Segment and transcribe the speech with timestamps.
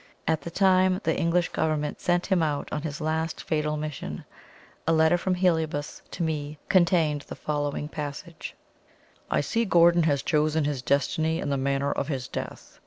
[0.27, 4.25] At the time the English Government sent him out on his last fatal mission,
[4.87, 8.55] a letter from Heliobas to me contained the following passage:
[9.29, 12.79] "I see Gordon has chosen his destiny and the manner of his death.